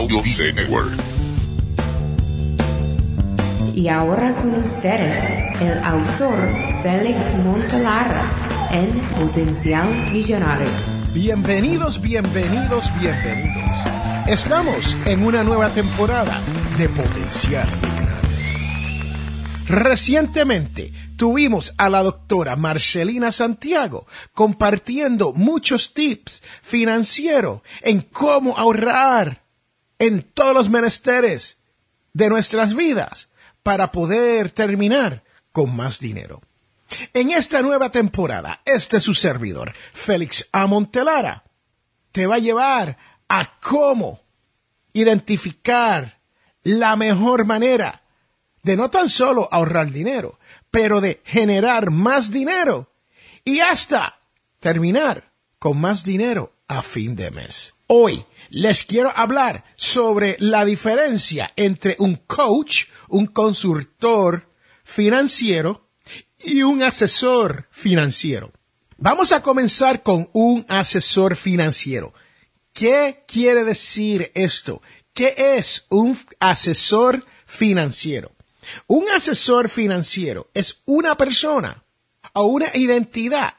[0.00, 0.98] Audio Dice Network.
[3.74, 5.28] Y ahora con ustedes,
[5.60, 6.38] el autor
[6.82, 8.32] Félix Montelara
[8.70, 10.70] en Potencial Millonario.
[11.12, 13.76] Bienvenidos, bienvenidos, bienvenidos.
[14.26, 16.40] Estamos en una nueva temporada
[16.78, 17.68] de Potencial.
[19.66, 29.49] Recientemente tuvimos a la doctora Marcelina Santiago compartiendo muchos tips financieros en cómo ahorrar
[30.00, 31.58] en todos los menesteres
[32.12, 33.30] de nuestras vidas
[33.62, 36.40] para poder terminar con más dinero.
[37.12, 41.44] En esta nueva temporada, este su servidor, Félix Amontelara,
[42.10, 42.96] te va a llevar
[43.28, 44.20] a cómo
[44.92, 46.18] identificar
[46.64, 48.02] la mejor manera
[48.62, 50.38] de no tan solo ahorrar dinero,
[50.70, 52.90] pero de generar más dinero
[53.44, 54.18] y hasta
[54.58, 57.74] terminar con más dinero a fin de mes.
[57.92, 64.48] Hoy les quiero hablar sobre la diferencia entre un coach, un consultor
[64.84, 65.88] financiero
[66.38, 68.52] y un asesor financiero.
[68.96, 72.14] Vamos a comenzar con un asesor financiero.
[72.72, 74.82] ¿Qué quiere decir esto?
[75.12, 78.30] ¿Qué es un asesor financiero?
[78.86, 81.82] Un asesor financiero es una persona
[82.34, 83.54] o una identidad,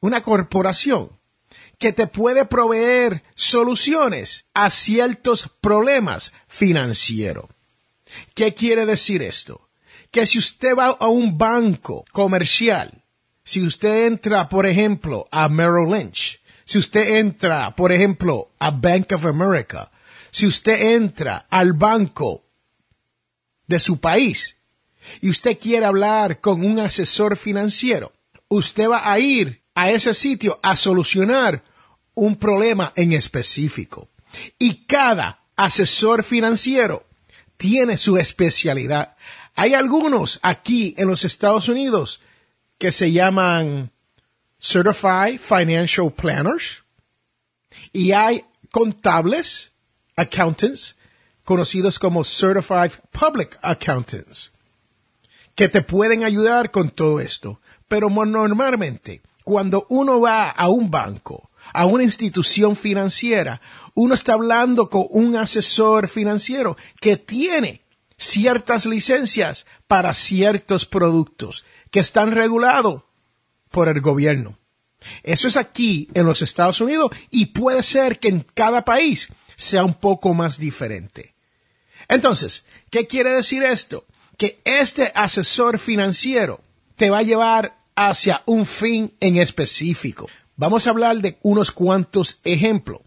[0.00, 1.15] una corporación
[1.78, 7.46] que te puede proveer soluciones a ciertos problemas financieros.
[8.34, 9.68] ¿Qué quiere decir esto?
[10.10, 13.04] Que si usted va a un banco comercial,
[13.44, 19.12] si usted entra, por ejemplo, a Merrill Lynch, si usted entra, por ejemplo, a Bank
[19.12, 19.90] of America,
[20.30, 22.44] si usted entra al banco
[23.66, 24.56] de su país
[25.20, 28.12] y usted quiere hablar con un asesor financiero,
[28.48, 31.62] usted va a ir a ese sitio a solucionar
[32.14, 34.08] un problema en específico.
[34.58, 37.06] Y cada asesor financiero
[37.58, 39.16] tiene su especialidad.
[39.54, 42.22] Hay algunos aquí en los Estados Unidos
[42.78, 43.92] que se llaman
[44.58, 46.82] Certified Financial Planners
[47.92, 49.72] y hay contables,
[50.16, 50.96] accountants,
[51.44, 54.52] conocidos como Certified Public Accountants,
[55.54, 57.60] que te pueden ayudar con todo esto.
[57.88, 63.60] Pero normalmente, cuando uno va a un banco, a una institución financiera,
[63.94, 67.84] uno está hablando con un asesor financiero que tiene
[68.18, 73.04] ciertas licencias para ciertos productos que están regulados
[73.70, 74.58] por el gobierno.
[75.22, 79.84] Eso es aquí en los Estados Unidos y puede ser que en cada país sea
[79.84, 81.36] un poco más diferente.
[82.08, 84.06] Entonces, ¿qué quiere decir esto?
[84.38, 86.60] Que este asesor financiero
[86.96, 90.28] te va a llevar hacia un fin en específico.
[90.56, 93.00] Vamos a hablar de unos cuantos ejemplos.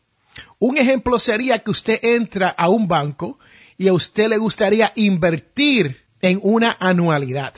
[0.57, 3.39] Un ejemplo sería que usted entra a un banco
[3.77, 7.53] y a usted le gustaría invertir en una anualidad.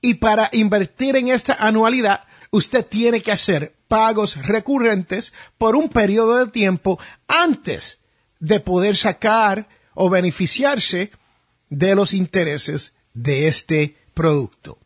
[0.00, 6.44] Y para invertir en esta anualidad, usted tiene que hacer pagos recurrentes por un periodo
[6.44, 8.00] de tiempo antes
[8.38, 11.10] de poder sacar o beneficiarse
[11.68, 14.78] de los intereses de este producto.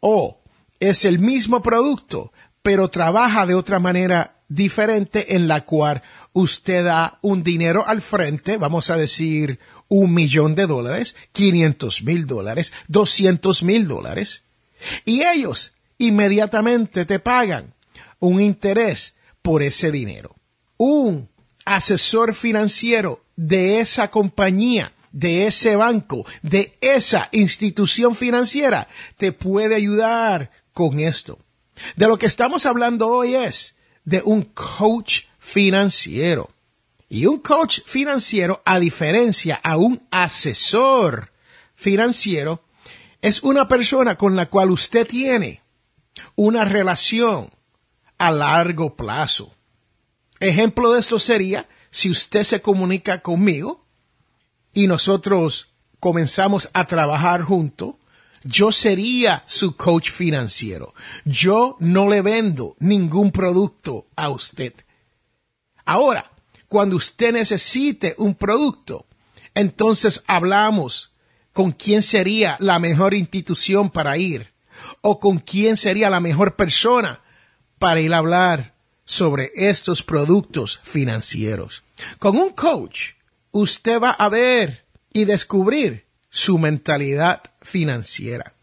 [0.00, 0.39] O
[0.80, 2.32] es el mismo producto,
[2.62, 6.02] pero trabaja de otra manera diferente en la cual
[6.32, 12.26] usted da un dinero al frente, vamos a decir un millón de dólares, 500 mil
[12.26, 14.42] dólares, 200 mil dólares,
[15.04, 17.74] y ellos inmediatamente te pagan
[18.18, 20.34] un interés por ese dinero.
[20.76, 21.28] Un
[21.64, 30.50] asesor financiero de esa compañía, de ese banco, de esa institución financiera, te puede ayudar
[30.80, 31.38] con esto.
[31.96, 33.76] De lo que estamos hablando hoy es
[34.06, 36.48] de un coach financiero.
[37.10, 41.32] Y un coach financiero, a diferencia a un asesor
[41.74, 42.62] financiero,
[43.20, 45.60] es una persona con la cual usted tiene
[46.34, 47.50] una relación
[48.16, 49.52] a largo plazo.
[50.38, 53.84] Ejemplo de esto sería si usted se comunica conmigo
[54.72, 57.96] y nosotros comenzamos a trabajar juntos,
[58.42, 60.94] yo sería su coach financiero.
[61.24, 64.74] Yo no le vendo ningún producto a usted.
[65.84, 66.30] Ahora,
[66.68, 69.06] cuando usted necesite un producto,
[69.54, 71.12] entonces hablamos
[71.52, 74.52] con quién sería la mejor institución para ir
[75.02, 77.22] o con quién sería la mejor persona
[77.78, 81.82] para ir a hablar sobre estos productos financieros.
[82.18, 83.14] Con un coach,
[83.50, 88.54] usted va a ver y descubrir su mentalidad financiera.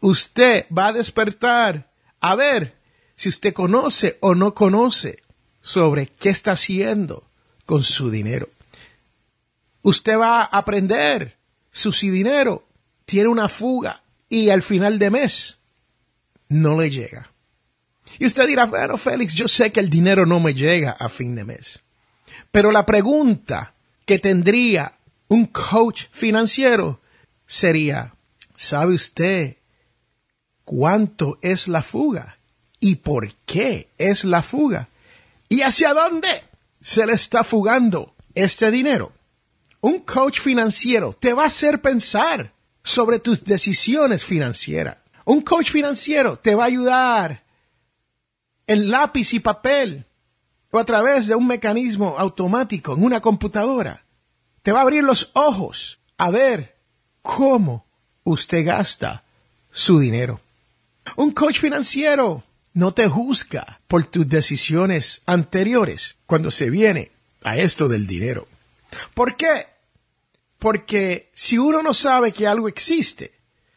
[0.00, 1.90] Usted va a despertar
[2.20, 2.74] a ver
[3.14, 5.22] si usted conoce o no conoce
[5.60, 7.28] sobre qué está haciendo
[7.64, 8.48] con su dinero.
[9.82, 11.36] Usted va a aprender
[11.70, 12.66] su si dinero
[13.04, 15.58] tiene una fuga y al final de mes
[16.48, 17.30] no le llega.
[18.18, 21.34] Y usted dirá, bueno, Félix, yo sé que el dinero no me llega a fin
[21.34, 21.82] de mes.
[22.50, 24.95] Pero la pregunta que tendría
[25.28, 27.00] un coach financiero
[27.46, 28.14] sería,
[28.54, 29.56] ¿sabe usted
[30.64, 32.38] cuánto es la fuga?
[32.78, 34.88] ¿Y por qué es la fuga?
[35.48, 36.28] ¿Y hacia dónde
[36.80, 39.12] se le está fugando este dinero?
[39.80, 42.52] Un coach financiero te va a hacer pensar
[42.82, 44.98] sobre tus decisiones financieras.
[45.24, 47.44] Un coach financiero te va a ayudar
[48.66, 50.06] en lápiz y papel
[50.70, 54.05] o a través de un mecanismo automático en una computadora.
[54.66, 56.74] Te va a abrir los ojos a ver
[57.22, 57.86] cómo
[58.24, 59.22] usted gasta
[59.70, 60.40] su dinero.
[61.14, 62.42] Un coach financiero
[62.74, 67.12] no te juzga por tus decisiones anteriores cuando se viene
[67.44, 68.48] a esto del dinero.
[69.14, 69.68] ¿Por qué?
[70.58, 73.34] Porque si uno no sabe que algo existe,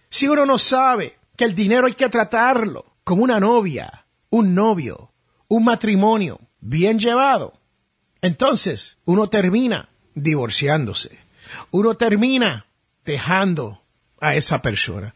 [0.09, 5.11] si uno no sabe que el dinero hay que tratarlo como una novia, un novio,
[5.49, 7.53] un matrimonio bien llevado,
[8.23, 9.87] entonces uno termina
[10.23, 11.19] divorciándose.
[11.71, 12.65] Uno termina
[13.05, 13.81] dejando
[14.19, 15.13] a esa persona.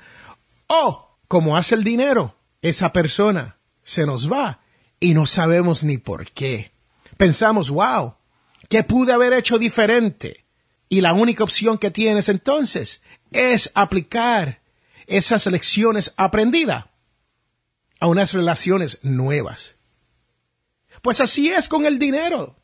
[0.67, 4.61] O, como hace el dinero, esa persona se nos va
[5.00, 6.71] y no sabemos ni por qué.
[7.17, 8.15] Pensamos, wow,
[8.69, 10.45] ¿qué pude haber hecho diferente?
[10.89, 13.01] Y la única opción que tienes entonces
[13.31, 14.61] es aplicar
[15.07, 16.85] esas lecciones aprendidas
[18.00, 19.75] a unas relaciones nuevas.
[21.01, 22.55] Pues así es con el dinero.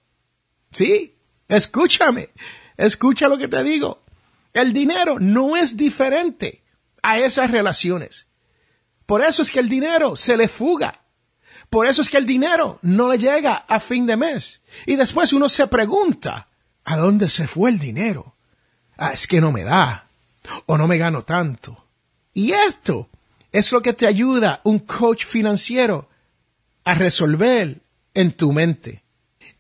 [0.71, 1.19] Sí,
[1.50, 2.30] escúchame,
[2.78, 4.01] escucha lo que te digo.
[4.54, 6.63] El dinero no es diferente
[7.04, 8.28] a esas relaciones.
[9.06, 11.01] Por eso es que el dinero se le fuga.
[11.69, 14.62] Por eso es que el dinero no le llega a fin de mes.
[14.86, 16.48] Y después uno se pregunta,
[16.90, 18.34] ¿A dónde se fue el dinero?
[18.98, 20.07] Ah, es que no me da.
[20.66, 21.86] O no me gano tanto.
[22.34, 23.10] Y esto
[23.51, 26.10] es lo que te ayuda un coach financiero
[26.86, 27.80] a resolver
[28.16, 29.04] en tu mente.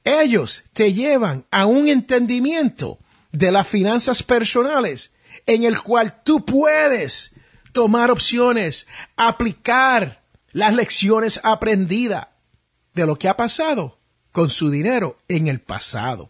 [0.03, 2.99] Ellos te llevan a un entendimiento
[3.31, 5.11] de las finanzas personales
[5.45, 7.33] en el cual tú puedes
[7.71, 12.27] tomar opciones, aplicar las lecciones aprendidas
[12.93, 13.99] de lo que ha pasado
[14.31, 16.29] con su dinero en el pasado.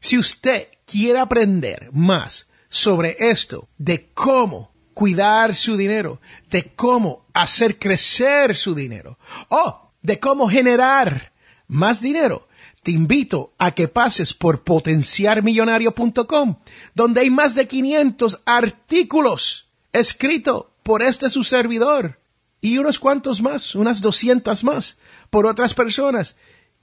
[0.00, 6.20] Si usted quiere aprender más sobre esto, de cómo cuidar su dinero,
[6.50, 9.18] de cómo hacer crecer su dinero,
[9.48, 11.32] o de cómo generar
[11.68, 12.48] más dinero,
[12.82, 16.56] te invito a que pases por potenciarmillonario.com,
[16.94, 22.18] donde hay más de 500 artículos escritos por este su servidor
[22.60, 24.96] y unos cuantos más, unas 200 más,
[25.30, 26.36] por otras personas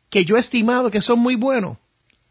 [0.10, 1.78] que yo he estimado que son muy buenos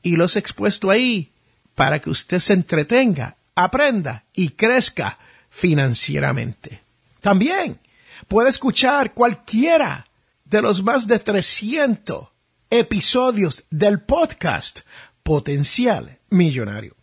[0.03, 1.33] y los he expuesto ahí
[1.75, 5.19] para que usted se entretenga, aprenda y crezca
[5.51, 6.83] financieramente.
[7.21, 7.81] También
[8.29, 10.07] puede escuchar cualquiera
[10.45, 12.29] de los más de 300
[12.79, 14.81] episodios del podcast
[15.23, 16.95] Potencial Millonario,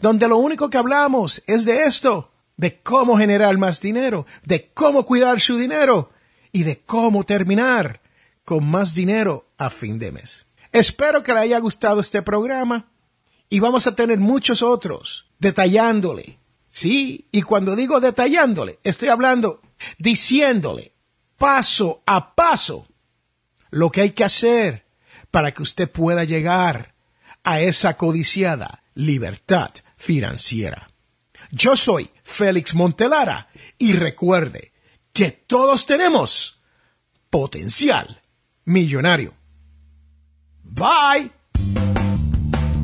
[0.00, 5.06] donde lo único que hablamos es de esto, de cómo generar más dinero, de cómo
[5.06, 6.10] cuidar su dinero
[6.52, 8.00] y de cómo terminar
[8.44, 10.46] con más dinero a fin de mes.
[10.72, 12.90] Espero que le haya gustado este programa
[13.48, 16.38] y vamos a tener muchos otros detallándole.
[16.70, 19.62] Sí, y cuando digo detallándole, estoy hablando
[19.98, 20.92] diciéndole
[21.38, 22.86] paso a paso
[23.70, 24.87] lo que hay que hacer
[25.38, 26.96] para que usted pueda llegar
[27.44, 30.90] a esa codiciada libertad financiera.
[31.52, 34.72] Yo soy Félix Montelara y recuerde
[35.12, 36.60] que todos tenemos
[37.30, 38.20] potencial
[38.64, 39.32] millonario.
[40.64, 41.37] Bye.